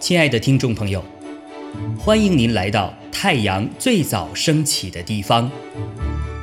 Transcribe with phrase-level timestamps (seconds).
[0.00, 1.04] 亲爱的听众朋友，
[1.96, 5.48] 欢迎您来到太阳最早升起的地方，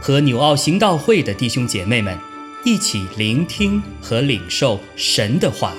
[0.01, 2.17] 和纽奥行道会的弟兄姐妹们
[2.63, 5.73] 一起聆听和领受神的话。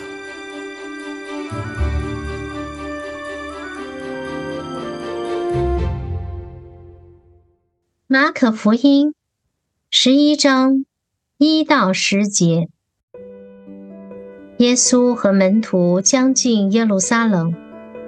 [8.07, 9.15] 马可福音
[9.91, 10.85] 十一章
[11.39, 12.69] 一到十节，
[14.59, 17.55] 耶稣和门徒将近耶路撒冷。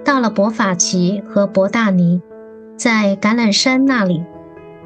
[0.04, 2.20] 到了伯法奇和伯大尼，
[2.76, 4.24] 在橄榄山那里，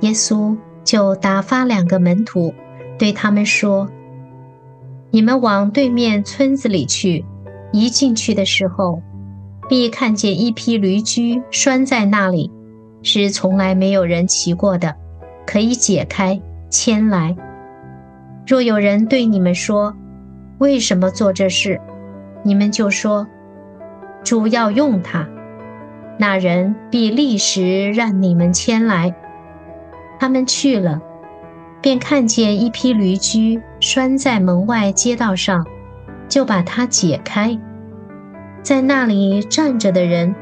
[0.00, 2.52] 耶稣就打发两个门徒，
[2.98, 3.88] 对他们说
[5.10, 7.24] ：“你们往对面村子里去。
[7.72, 9.00] 一进去的时候，
[9.68, 12.50] 必看见一批驴驹拴在那里，
[13.02, 14.94] 是从来没有人骑过的，
[15.46, 16.38] 可以解开
[16.68, 17.34] 牵来。
[18.46, 19.96] 若有人对你们说，
[20.58, 21.80] 为什么做这事，
[22.42, 23.26] 你们就说。”
[24.24, 25.28] 主要用它，
[26.18, 29.14] 那人必立时让你们牵来。
[30.18, 30.98] 他们去了，
[31.82, 35.66] 便看见一批驴驹拴在门外街道上，
[36.26, 37.60] 就把它解开。
[38.62, 40.34] 在那里站着的人，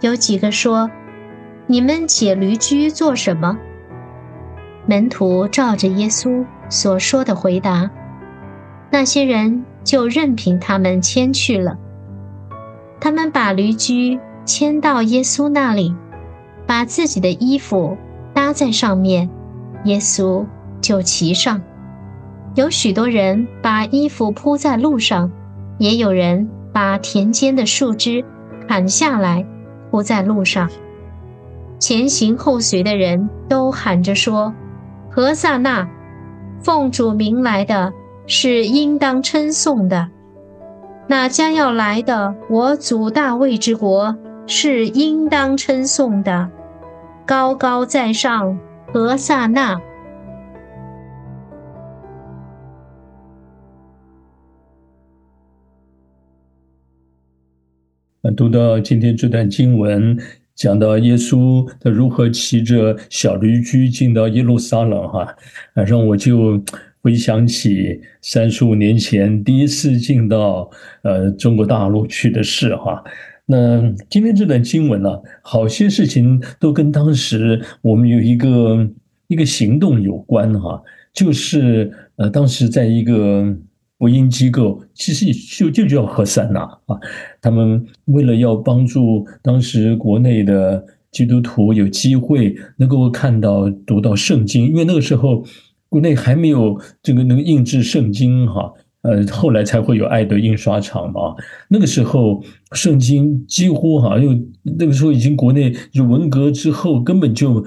[0.00, 0.90] 有几个说
[1.68, 3.56] ：“你们解驴驹做什么？”
[4.86, 7.88] 门徒照着耶稣所说的回答，
[8.90, 11.78] 那些人就任凭他们牵去了。
[13.00, 15.94] 他们把驴驹牵到耶稣那里，
[16.66, 17.96] 把自己的衣服
[18.34, 19.30] 搭在上面，
[19.84, 20.44] 耶稣
[20.80, 21.62] 就骑上。
[22.56, 25.30] 有许多人把衣服铺在路上，
[25.78, 28.24] 也有人把田间的树枝
[28.68, 29.46] 砍下来
[29.90, 30.68] 铺在路上。
[31.78, 34.52] 前行后随的人都喊着说
[35.10, 35.88] ：“何萨那，
[36.60, 37.92] 奉主名来的
[38.32, 40.08] 是应当称颂的。”
[41.08, 46.48] 那将要来的我祖大卫之国是应当称颂的，
[47.26, 48.56] 高高在上，
[48.92, 49.80] 何萨那。
[58.36, 60.16] 读到今天这段经文，
[60.54, 65.34] 讲到耶稣他如何骑着小驴驹进到耶路撒冷，哈，
[65.74, 66.62] 啊，让我就。
[67.02, 70.70] 回想起三十五年前第一次进到
[71.02, 73.02] 呃中国大陆去的事哈，
[73.46, 75.08] 那今天这段经文呢，
[75.40, 78.86] 好些事情都跟当时我们有一个
[79.28, 80.82] 一个行动有关哈，
[81.14, 83.56] 就是呃当时在一个
[83.98, 86.98] 福音机构，其实就就叫何三呐啊，
[87.40, 95.42] 他们为了要帮助当时国内的基督徒有机会能够看到读到圣经，因为那个时候。
[95.90, 101.34] 国内还没有这个能印制圣经哈，呃，后来才会有爱德印刷厂嘛。
[101.68, 102.42] 那个时候
[102.72, 104.30] 圣经几乎哈，又
[104.78, 107.62] 那个时候已经国内就文革之后根本就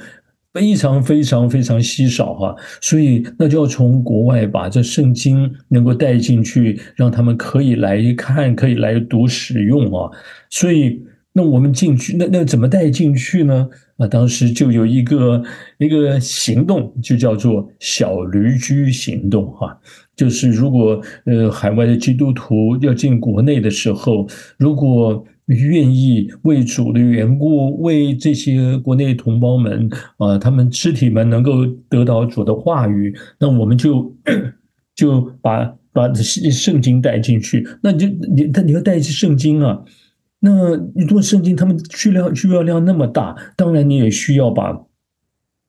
[0.53, 10.09] 非常非常非常稀少哈，所以那就要从国外把这圣经能够带进去，让他们可以来看，可以来读使用啊。
[10.50, 11.01] 所以
[11.33, 13.67] 那我们进去，那那怎么带进去呢？
[13.98, 15.44] 啊，当时就有一个
[15.78, 19.80] 一个行动，就叫做小驴驹行动，哈，
[20.16, 24.28] 就是如果呃海外的基督徒要进国内的时候，
[24.58, 34.16] 如果愿意为主的缘故，为这些国内同胞们啊，他们肢体们能够得到主的话语，那我们就
[34.96, 39.84] 就把把圣经带进去，那你就你但你要带一些圣经啊。
[40.46, 44.78] 那你做圣经，他们需要需要量那么大，当然你也需要把，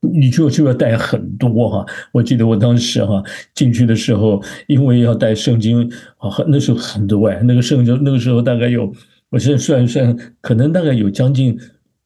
[0.01, 1.87] 你就就要带很多哈。
[2.11, 3.23] 我记得我当时哈
[3.55, 8.93] 进去的时候，因为要带圣经啊，那时候很多哎，那个圣经那个时候大概有，
[9.31, 11.56] 我现在算一算，可能大概有将近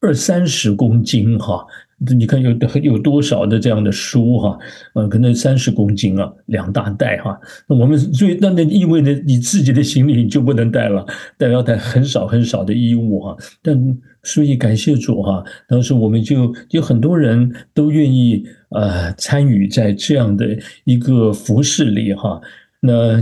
[0.01, 1.65] 二三十公斤哈。
[2.15, 2.51] 你看有
[2.81, 4.57] 有多少的这样的书哈，
[4.93, 7.37] 呃，可能三十公斤啊，两大袋哈。
[7.67, 11.05] 那我们最那那意味着你自己的行李就不能带了，
[11.37, 13.37] 带要带很少很少的衣物哈。
[13.61, 22.39] 但所以感谢主哈，当时我们就有很多人都愿意呃参与在这样的一个服饰里哈。
[22.81, 23.21] 那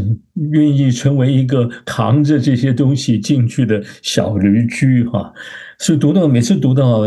[0.51, 5.33] 愿意成为一个扛着这些东西进去的小驴驹哈。
[5.79, 7.03] 所以读到每次读到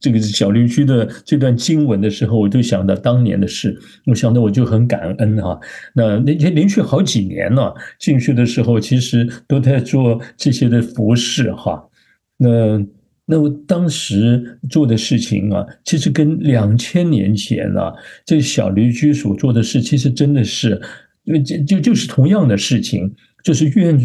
[0.00, 5.58] 这个小驴驹的这段经文的时候，我就想到当年的事，我想到我就很感恩哈。
[5.94, 11.82] 那那些连续好几年呢，进去的时候其实都在做这些的服饰哈。
[12.38, 12.82] 那
[13.26, 17.92] 那我当时做的事情啊，其实跟两千年前啊，
[18.24, 20.80] 这小驴驹所做的事，其实真的是，
[21.26, 23.14] 就就就是同样的事情。
[23.42, 24.00] 就是愿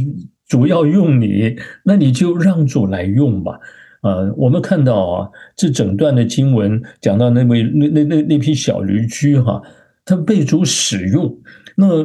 [0.49, 1.55] 主要用你，
[1.85, 3.57] 那你就让主来用吧。
[4.01, 9.61] 啊，我们看到啊，这整段的经文讲到那位那那那那批小驴驹哈，
[10.03, 11.39] 他被主使用。
[11.77, 12.03] 那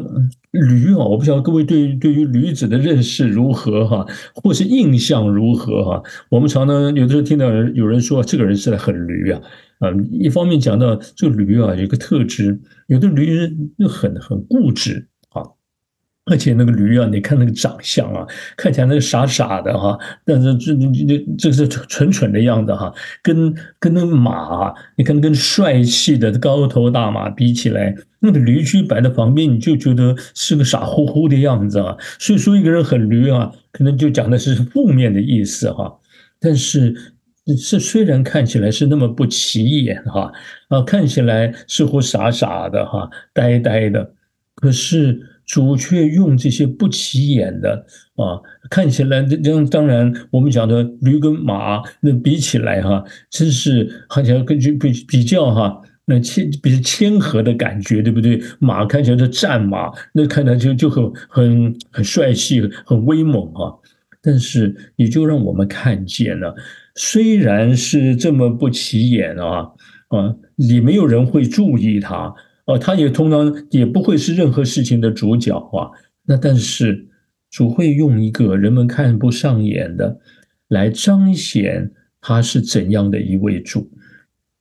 [0.54, 6.02] 驴啊，我不晓得各位对对于驴子的认识如何哈，或是印象如何哈？
[6.30, 9.40] 我们常常有的时候听到有人说这个人是很驴啊，
[9.80, 13.36] 嗯，一方面讲到这个驴啊有一个特质，有的驴
[13.78, 15.08] 又很很固执。
[16.26, 18.26] 而且那个驴啊，你看那个长相啊，
[18.56, 22.90] 看起来那个傻傻的哈，但是这这这这是蠢蠢的样子哈，
[23.22, 31.94] 跟跟那马，你看跟帅气的高头大马比起来，那个驴驹摆在旁边，你就觉得是个傻乎乎的样子啊。
[32.18, 35.94] 所以说一个人很驴啊，可能就讲的是负面的意思哈。
[36.40, 36.94] 但是
[37.58, 40.32] 是虽然看起来是那么不起眼哈，
[40.68, 44.14] 啊，看起来似乎傻傻的哈，呆呆的，
[44.54, 45.33] 可是。
[45.46, 47.86] 主却用这些不起眼的
[48.16, 58.40] 啊，看起来这这当然我们讲的驴跟马那比起来哈，真是好像根据比比较哈，那谦比较谦和的感觉，对不对？
[58.58, 63.74] 马看起来是战马，那看起来就就很很很帅气，很威猛啊。
[64.22, 66.54] 但是也就让我们看见了，
[66.94, 69.68] 虽然是这么不起眼啊
[70.08, 72.34] 啊，也没有人会注意他。
[72.66, 75.90] 哦，他也通常也不会是任何事情的主角啊。
[76.26, 77.08] 那但是
[77.50, 80.18] 主会用一个人们看不上眼的
[80.68, 83.90] 来彰显他是怎样的一位主。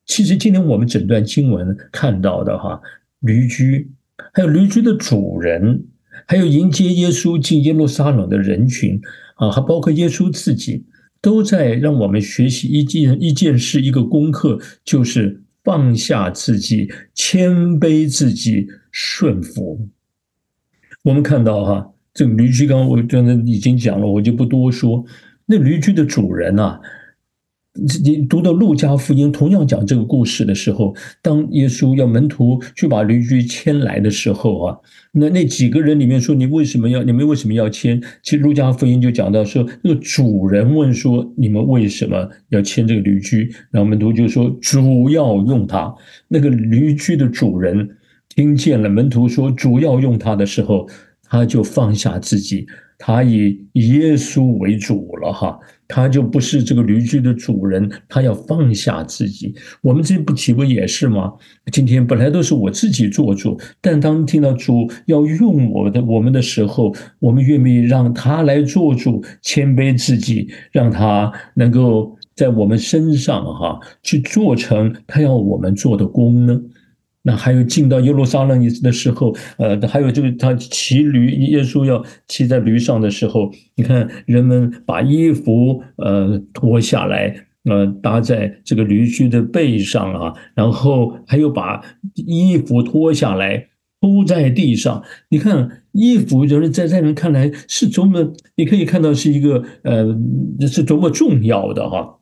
[0.06, 2.82] 其实今天我们整段经文看到的哈，
[3.22, 3.90] 驴驹，
[4.34, 5.86] 还有驴驹的主人，
[6.28, 9.00] 还有迎接耶稣进耶路撒冷的人群
[9.36, 10.84] 啊，还包括耶稣自己，
[11.22, 15.43] 都在让我们学习一件一件事，一个功课，就是。
[15.63, 19.89] 放下自己，谦卑自己，顺服。
[21.04, 25.06] 我们看到哈，这个驴驹，刚刚我刚才已经讲了，我就不多说。
[25.45, 26.80] 那驴驹的主人啊。
[27.75, 34.78] 你读到路加福音同样讲这个故事的时候，当耶稣要门徒去把驴驹牵来的时候啊，
[35.12, 38.00] 那那几个人里面说你为什么要你们为什么要牵？
[38.22, 43.52] 其实路加福音就讲到说，那个主人问说你们为什么要牵这个驴驹？
[43.72, 45.92] 然后门徒就说主要用它。
[46.28, 47.90] 那个驴驹的主人
[48.36, 50.88] 听见了门徒说主要用它的时候，
[51.24, 52.68] 他就放下自己。
[53.06, 55.60] 他以耶稣为主了哈，
[55.90, 59.54] 他就不是这个驴驹的主人，他要放下自己。
[59.82, 61.34] 我们这不岂不也是吗？
[61.70, 76.58] 今天本来都是我自己做主，但当听到主要用我的我们的时候，我们愿不愿意让他来做主，谦卑自己，让他能够在我们身上哈去做成他要我们做的工呢？
[77.25, 87.34] 那还有进到耶路撒冷的时候，呃，还有这个他骑驴，耶稣要骑在驴上的时候，你看人们把衣服呃脱下来，
[87.64, 91.81] 呃搭在这个驴驹的背上啊，然后还有把
[92.14, 93.68] 衣服脱下来
[94.02, 95.02] 铺在地上。
[95.30, 100.14] 你看衣服，就是在在人看来是多么，你可以看到是一个呃
[100.68, 102.19] 是多么重要的哈。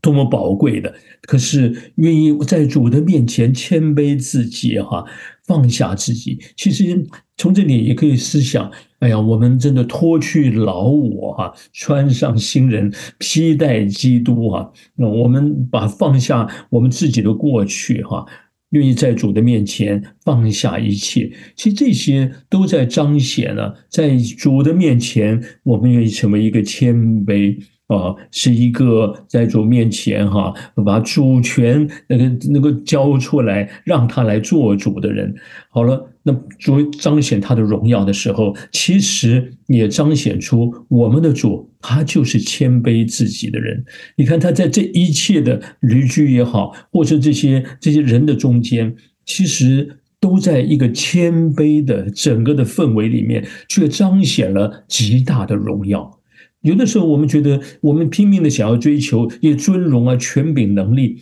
[0.00, 5.04] 多么宝贵的，可是愿意在主的面前谦卑自己，哈，
[5.46, 6.38] 放下自己。
[6.56, 7.06] 其实
[7.36, 8.70] 从这里也可以思想，
[9.00, 14.72] 哎呀，我们真的脱去老我，哈，穿上新人，披戴基督，哈。
[14.96, 18.24] 那我们把放下我们自己的过去，哈，
[18.70, 21.30] 愿意在主的面前放下一切。
[21.56, 26.94] 其实这些都在彰显了，在主的面前，我们愿意成为一个谦
[27.26, 27.58] 卑。
[27.90, 30.54] 啊，是一个在主面前哈，
[30.86, 35.34] 把主权那个那个交出来，让他来做主的人。
[35.70, 43.84] 好了，那主彰显他的荣耀的时候，其实也彰显出我们的主，他就是谦卑自己的人。
[44.16, 48.94] 你看他在这一切的驴驹也好，或者这些这些人的中间，
[49.26, 56.19] 其实都在一个谦卑的整个的氛围里面，却彰显了极大的荣耀。
[56.62, 61.18] 有的时候，我们觉得我们拼命的想要追求一些尊荣啊、权柄、能力，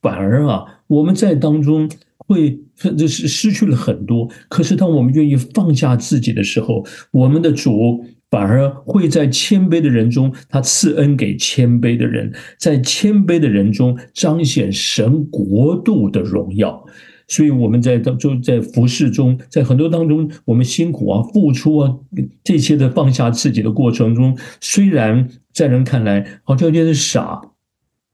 [0.00, 2.60] 反而啊，我们在当中会
[2.96, 4.30] 这是失去了很多。
[4.48, 16.86] 可是，当我们愿意放下自己的时候，我们的主反而会在谦卑的人中，他赐恩给谦卑的人，在谦卑的人中彰显神国度的荣耀。
[17.28, 21.94] 所以我们在当就在服侍中，在很多当中，我们辛苦啊、付出啊，
[22.42, 27.40] 这些的放下自己的过程中，虽然在人看来好像有点傻，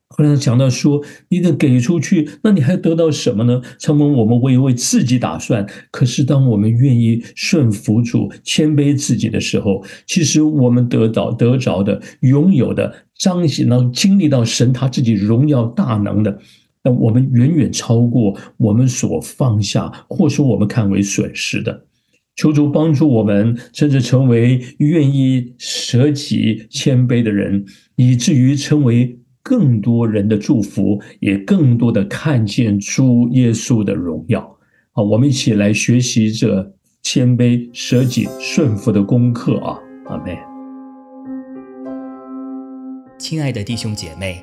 [0.09, 3.61] 后来讲到说，你得给出去，那你还得到什么呢？
[3.78, 16.38] 常常我们为为自己打算，可是当我们愿意顺服主、谦卑自己的时候，其实我们得到得着的、拥有的、彰显到、经历到神他自己荣耀大能的，
[16.85, 21.87] 那我们远远超过我们所放下，或说我们看为损失的。
[22.37, 27.64] 求主帮助我们，甚至成为愿意舍己、谦卑的人，
[27.97, 34.59] 以至于成为更多人的祝福，也更多的看见主耶稣的荣耀。
[34.91, 39.79] 好，我们一起来学习这谦卑、舍己、顺服的功课啊！
[40.07, 40.37] 阿门。
[43.17, 44.43] 亲爱的弟兄姐妹，